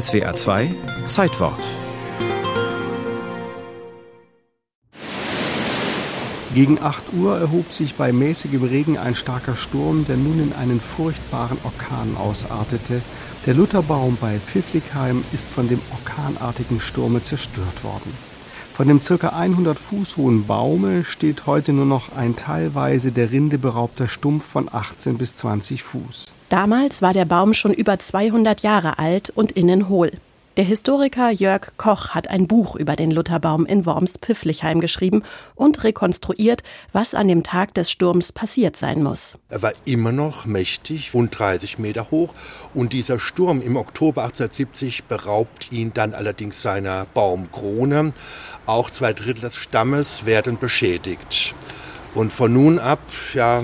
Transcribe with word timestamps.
SWA 0.00 0.34
2 0.34 0.74
Zeitwort 1.06 1.64
Gegen 6.52 6.82
8 6.82 7.12
Uhr 7.12 7.38
erhob 7.38 7.70
sich 7.70 7.94
bei 7.94 8.12
mäßigem 8.12 8.64
Regen 8.64 8.98
ein 8.98 9.14
starker 9.14 9.54
Sturm, 9.54 10.04
der 10.04 10.16
nun 10.16 10.40
in 10.40 10.52
einen 10.52 10.80
furchtbaren 10.80 11.58
Orkan 11.62 12.16
ausartete. 12.16 13.02
Der 13.46 13.54
Lutherbaum 13.54 14.18
bei 14.20 14.40
Pfiffligheim 14.44 15.22
ist 15.32 15.46
von 15.46 15.68
dem 15.68 15.80
orkanartigen 15.92 16.80
Sturme 16.80 17.22
zerstört 17.22 17.84
worden. 17.84 18.12
Von 18.72 18.88
dem 18.88 19.00
ca. 19.00 19.28
100 19.28 19.78
Fuß 19.78 20.16
hohen 20.16 20.44
Baume 20.48 21.04
steht 21.04 21.46
heute 21.46 21.72
nur 21.72 21.86
noch 21.86 22.16
ein 22.16 22.34
teilweise 22.34 23.12
der 23.12 23.30
Rinde 23.30 23.58
beraubter 23.58 24.08
Stumpf 24.08 24.44
von 24.44 24.68
18 24.72 25.18
bis 25.18 25.36
20 25.36 25.84
Fuß. 25.84 26.34
Damals 26.48 27.02
war 27.02 27.12
der 27.12 27.24
Baum 27.24 27.54
schon 27.54 27.72
über 27.72 27.98
200 27.98 28.60
Jahre 28.62 28.98
alt 28.98 29.30
und 29.30 29.52
innen 29.52 29.88
hohl. 29.88 30.12
Der 30.56 30.64
Historiker 30.64 31.30
Jörg 31.30 31.72
Koch 31.78 32.10
hat 32.10 32.28
ein 32.28 32.46
Buch 32.46 32.76
über 32.76 32.94
den 32.94 33.10
Lutherbaum 33.10 33.66
in 33.66 33.86
Worms-Pfifflichheim 33.86 34.80
geschrieben 34.80 35.24
und 35.56 35.82
rekonstruiert, 35.82 36.62
was 36.92 37.12
an 37.14 37.26
dem 37.26 37.42
Tag 37.42 37.74
des 37.74 37.90
Sturms 37.90 38.30
passiert 38.30 38.76
sein 38.76 39.02
muss. 39.02 39.36
Er 39.48 39.62
war 39.62 39.72
immer 39.84 40.12
noch 40.12 40.46
mächtig, 40.46 41.12
rund 41.12 41.36
30 41.36 41.80
Meter 41.80 42.12
hoch. 42.12 42.32
Und 42.72 42.92
dieser 42.92 43.18
Sturm 43.18 43.62
im 43.62 43.74
Oktober 43.74 44.22
1870 44.22 45.04
beraubt 45.04 45.72
ihn 45.72 45.90
dann 45.92 46.14
allerdings 46.14 46.62
seiner 46.62 47.06
Baumkrone. 47.14 48.12
Auch 48.66 48.90
zwei 48.90 49.12
Drittel 49.12 49.40
des 49.40 49.56
Stammes 49.56 50.24
werden 50.24 50.56
beschädigt. 50.56 51.56
Und 52.14 52.32
von 52.32 52.52
nun 52.52 52.78
ab 52.78 53.00
ja, 53.32 53.62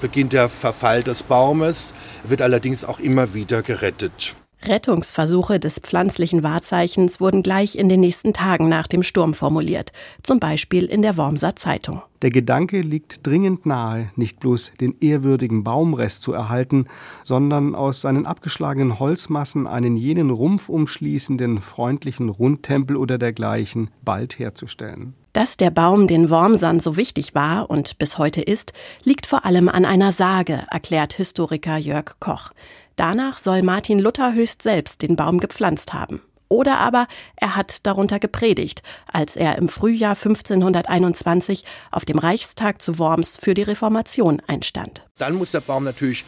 beginnt 0.00 0.32
der 0.32 0.48
Verfall 0.48 1.02
des 1.02 1.22
Baumes, 1.22 1.94
wird 2.24 2.42
allerdings 2.42 2.84
auch 2.84 2.98
immer 2.98 3.32
wieder 3.34 3.62
gerettet. 3.62 4.36
Rettungsversuche 4.64 5.58
des 5.58 5.80
pflanzlichen 5.80 6.44
Wahrzeichens 6.44 7.20
wurden 7.20 7.42
gleich 7.42 7.76
in 7.76 7.88
den 7.88 8.00
nächsten 8.00 8.32
Tagen 8.32 8.68
nach 8.68 8.86
dem 8.86 9.02
Sturm 9.02 9.34
formuliert, 9.34 9.92
zum 10.22 10.38
Beispiel 10.38 10.84
in 10.84 11.02
der 11.02 11.16
Wormser 11.16 11.56
Zeitung. 11.56 12.02
Der 12.22 12.30
Gedanke 12.30 12.80
liegt 12.80 13.26
dringend 13.26 13.66
nahe, 13.66 14.10
nicht 14.14 14.38
bloß 14.38 14.72
den 14.80 14.94
ehrwürdigen 15.00 15.64
Baumrest 15.64 16.22
zu 16.22 16.32
erhalten, 16.32 16.86
sondern 17.24 17.74
aus 17.74 18.02
seinen 18.02 18.24
abgeschlagenen 18.24 19.00
Holzmassen 19.00 19.66
einen 19.66 19.96
jenen 19.96 20.30
Rumpf 20.30 20.68
umschließenden 20.68 21.60
freundlichen 21.60 22.28
Rundtempel 22.28 22.96
oder 22.96 23.18
dergleichen 23.18 23.90
bald 24.04 24.38
herzustellen. 24.38 25.14
Dass 25.32 25.56
der 25.56 25.70
Baum 25.70 26.08
den 26.08 26.28
Wormsern 26.28 26.78
so 26.78 26.98
wichtig 26.98 27.34
war 27.34 27.70
und 27.70 27.96
bis 27.96 28.18
heute 28.18 28.42
ist, 28.42 28.74
liegt 29.02 29.26
vor 29.26 29.46
allem 29.46 29.70
an 29.70 29.86
einer 29.86 30.12
Sage, 30.12 30.66
erklärt 30.70 31.14
Historiker 31.14 31.78
Jörg 31.78 32.16
Koch. 32.20 32.50
Danach 32.96 33.38
soll 33.38 33.62
Martin 33.62 33.98
Luther 33.98 34.34
höchst 34.34 34.60
selbst 34.60 35.00
den 35.00 35.16
Baum 35.16 35.40
gepflanzt 35.40 35.94
haben. 35.94 36.20
Oder 36.48 36.80
aber 36.80 37.06
er 37.36 37.56
hat 37.56 37.86
darunter 37.86 38.18
gepredigt, 38.18 38.82
als 39.10 39.36
er 39.36 39.56
im 39.56 39.70
Frühjahr 39.70 40.16
1521 40.16 41.64
auf 41.90 42.04
dem 42.04 42.18
Reichstag 42.18 42.82
zu 42.82 42.98
Worms 42.98 43.38
für 43.38 43.54
die 43.54 43.62
Reformation 43.62 44.42
einstand. 44.46 45.02
Dann 45.16 45.36
muss 45.36 45.52
der 45.52 45.60
Baum 45.60 45.84
natürlich 45.84 46.26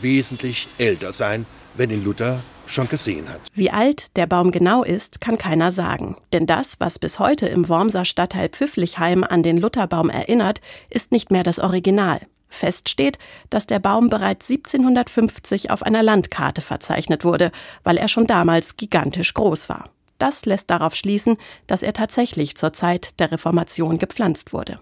wesentlich 0.00 0.66
älter 0.78 1.12
sein, 1.12 1.46
wenn 1.76 1.90
ihn 1.90 2.02
Luther 2.02 2.42
schon 2.70 2.88
gesehen 2.88 3.28
hat. 3.28 3.40
Wie 3.54 3.70
alt 3.70 4.16
der 4.16 4.26
Baum 4.26 4.50
genau 4.50 4.82
ist, 4.82 5.20
kann 5.20 5.38
keiner 5.38 5.70
sagen. 5.70 6.16
Denn 6.32 6.46
das, 6.46 6.80
was 6.80 6.98
bis 6.98 7.18
heute 7.18 7.46
im 7.46 7.68
Wormser 7.68 8.04
Stadtteil 8.04 8.48
Pfifflichheim 8.48 9.24
an 9.24 9.42
den 9.42 9.58
Lutherbaum 9.58 10.10
erinnert, 10.10 10.60
ist 10.88 11.12
nicht 11.12 11.30
mehr 11.30 11.42
das 11.42 11.58
Original. 11.58 12.20
Fest 12.48 12.88
steht, 12.88 13.18
dass 13.48 13.66
der 13.66 13.78
Baum 13.78 14.10
bereits 14.10 14.50
1750 14.50 15.70
auf 15.70 15.82
einer 15.82 16.02
Landkarte 16.02 16.60
verzeichnet 16.60 17.24
wurde, 17.24 17.52
weil 17.84 17.96
er 17.96 18.08
schon 18.08 18.26
damals 18.26 18.76
gigantisch 18.76 19.34
groß 19.34 19.68
war. 19.68 19.90
Das 20.18 20.44
lässt 20.44 20.68
darauf 20.68 20.94
schließen, 20.94 21.38
dass 21.66 21.82
er 21.82 21.94
tatsächlich 21.94 22.56
zur 22.56 22.74
Zeit 22.74 23.18
der 23.18 23.32
Reformation 23.32 23.98
gepflanzt 23.98 24.52
wurde. 24.52 24.78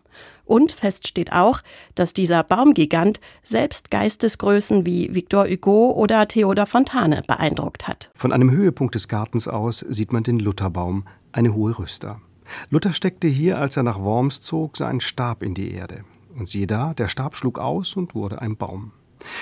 Und 0.48 0.72
fest 0.72 1.06
steht 1.06 1.30
auch, 1.34 1.60
dass 1.94 2.14
dieser 2.14 2.42
Baumgigant 2.42 3.20
selbst 3.42 3.90
Geistesgrößen 3.90 4.86
wie 4.86 5.14
Victor 5.14 5.46
Hugo 5.46 5.90
oder 5.90 6.26
Theodor 6.26 6.64
Fontane 6.64 7.22
beeindruckt 7.26 7.86
hat. 7.86 8.10
Von 8.14 8.32
einem 8.32 8.50
Höhepunkt 8.50 8.94
des 8.94 9.08
Gartens 9.08 9.46
aus 9.46 9.80
sieht 9.80 10.10
man 10.10 10.22
den 10.22 10.40
Lutherbaum, 10.40 11.04
eine 11.32 11.52
hohe 11.54 11.78
Rüster. 11.78 12.22
Luther 12.70 12.94
steckte 12.94 13.28
hier, 13.28 13.58
als 13.58 13.76
er 13.76 13.82
nach 13.82 14.00
Worms 14.00 14.40
zog, 14.40 14.78
seinen 14.78 15.00
Stab 15.00 15.42
in 15.42 15.52
die 15.52 15.70
Erde. 15.70 16.04
Und 16.34 16.48
siehe 16.48 16.66
da, 16.66 16.94
der 16.94 17.08
Stab 17.08 17.36
schlug 17.36 17.58
aus 17.58 17.94
und 17.94 18.14
wurde 18.14 18.40
ein 18.40 18.56
Baum. 18.56 18.92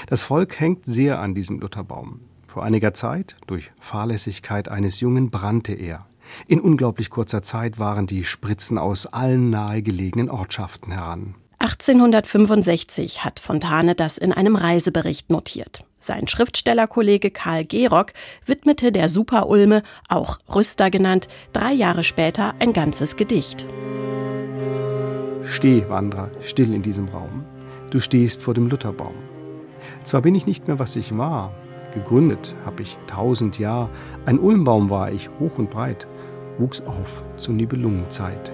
Das 0.09 0.23
Volk 0.23 0.59
hängt 0.59 0.87
sehr 0.87 1.21
an 1.21 1.37
diesem 1.37 1.61
Lutherbaum. 1.61 2.19
Vor 2.49 2.65
einiger 2.65 2.95
Zeit, 2.95 3.37
durch 3.47 3.71
Fahrlässigkeit 3.79 4.69
eines 4.69 4.99
Jungen, 4.99 5.31
brannte 5.31 5.75
er. 5.75 6.07
In 6.47 6.61
unglaublich 6.61 7.11
kurzer 7.11 7.43
Zeit 7.43 7.79
waren 7.79 8.07
die 8.07 8.25
Spritzen 8.25 8.79
aus 8.79 9.07
allen 9.07 9.51
nahegelegenen 9.51 10.31
Ortschaften 10.31 10.93
heran. 10.93 11.35
1865 11.59 13.25
hat 13.25 13.41
Fontane 13.41 13.95
das 13.95 14.19
in 14.19 14.33
einem 14.33 14.57
Reisebericht 14.57 15.31
notiert. 15.31 15.85
Sein 15.99 16.29
Schriftstellerkollege 16.29 17.31
Karl 17.31 17.65
Gerock 17.65 18.13
widmete 18.45 18.93
der 18.93 19.09
Superulme, 19.09 19.83
auch 20.09 20.39
Rüster 20.55 20.91
genannt, 20.91 21.29
drei 21.53 21.73
Jahre 21.73 22.05
später 22.05 22.55
ein 22.59 22.73
ganzes 22.73 23.17
Gedicht. 23.17 23.67
Steh, 25.43 25.85
Wanderer, 25.89 26.31
still 26.43 26.75
in 26.75 26.83
diesem 26.83 27.09
Raum. 27.09 27.45
Du 27.91 28.01
stehst 28.01 28.43
vor 28.43 28.55
dem 28.55 28.69
Lutherbaum. 28.69 29.15
Zwar 30.05 30.23
bin 30.23 30.35
ich 30.35 30.47
nicht 30.47 30.67
mehr, 30.67 30.79
was 30.79 30.95
ich 30.97 31.17
war. 31.17 31.53
Gegründet 31.97 32.55
hab 32.67 32.79
ich 32.79 32.99
tausend 33.07 33.59
Jahr. 33.59 33.89
Ein 34.27 34.39
Ulmbaum 34.39 34.91
war 34.91 35.11
ich, 35.13 35.31
hoch 35.41 35.57
und 35.57 35.71
breit, 35.71 36.07
wuchs 36.59 36.83
auf 36.83 37.25
zur 37.39 37.55
Nibelungenzeit. 37.55 38.53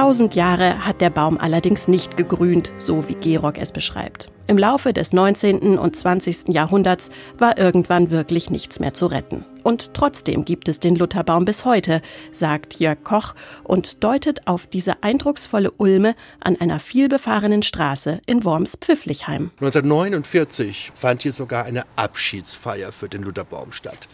Tausend 0.00 0.34
Jahre 0.34 0.86
hat 0.86 1.02
der 1.02 1.10
Baum 1.10 1.36
allerdings 1.36 1.86
nicht 1.86 2.16
gegrünt, 2.16 2.72
so 2.78 3.06
wie 3.06 3.16
Gerock 3.16 3.58
es 3.58 3.70
beschreibt. 3.70 4.30
Im 4.46 4.56
Laufe 4.56 4.94
des 4.94 5.12
19. 5.12 5.78
und 5.78 5.94
20. 5.94 6.48
Jahrhunderts 6.48 7.10
war 7.36 7.58
irgendwann 7.58 8.10
wirklich 8.10 8.48
nichts 8.48 8.80
mehr 8.80 8.94
zu 8.94 9.04
retten. 9.04 9.44
Und 9.62 9.92
trotzdem 9.92 10.46
gibt 10.46 10.70
es 10.70 10.80
den 10.80 10.96
Lutherbaum 10.96 11.44
bis 11.44 11.66
heute, 11.66 12.00
sagt 12.32 12.80
Jörg 12.80 13.02
Koch 13.04 13.34
und 13.62 14.02
deutet 14.02 14.46
auf 14.46 14.66
diese 14.66 15.02
eindrucksvolle 15.02 15.70
Ulme 15.72 16.14
an 16.40 16.58
einer 16.58 16.80
vielbefahrenen 16.80 17.62
Straße 17.62 18.22
in 18.24 18.42
Worms-Pfifflichheim. 18.42 19.50
1949 19.60 20.92
fand 20.94 21.24
hier 21.24 21.34
sogar 21.34 21.66
eine 21.66 21.82
Abschiedsfeier 21.96 22.90
für 22.90 23.10
den 23.10 23.22
Lutherbaum 23.22 23.72
statt. 23.72 24.08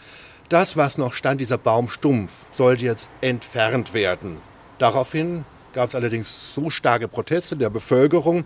Das, 0.48 0.76
was 0.76 0.98
noch 0.98 1.14
stand, 1.14 1.40
dieser 1.40 1.58
Baum 1.58 1.88
stumpf, 1.88 2.46
sollte 2.50 2.84
jetzt 2.84 3.08
entfernt 3.20 3.94
werden. 3.94 4.38
Daraufhin 4.78 5.44
gab 5.76 5.90
es 5.90 5.94
allerdings 5.94 6.54
so 6.54 6.70
starke 6.70 7.06
Proteste 7.06 7.54
der 7.54 7.68
Bevölkerung, 7.68 8.44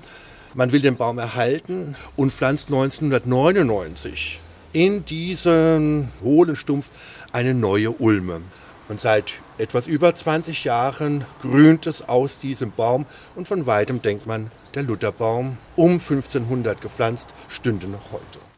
man 0.54 0.72
will 0.72 0.80
den 0.80 0.96
Baum 0.96 1.18
erhalten 1.18 1.94
und 2.16 2.32
pflanzt 2.32 2.70
1999 2.70 4.40
in 4.72 5.04
diesen 5.04 6.08
hohlen 6.24 6.56
Stumpf 6.56 6.90
eine 7.30 7.54
neue 7.54 7.92
Ulme. 7.92 8.40
Und 8.88 8.98
seit 8.98 9.34
etwas 9.58 9.86
über 9.86 10.12
20 10.12 10.64
Jahren 10.64 11.24
grünt 11.40 11.86
es 11.86 12.08
aus 12.08 12.40
diesem 12.40 12.72
Baum 12.72 13.06
und 13.36 13.46
von 13.46 13.64
weitem 13.64 14.02
denkt 14.02 14.26
man, 14.26 14.50
der 14.74 14.82
Lutherbaum, 14.82 15.56
um 15.76 15.92
1500 15.92 16.80
gepflanzt, 16.80 17.32
stünde 17.48 17.86
noch 17.86 18.10
heute. 18.10 18.49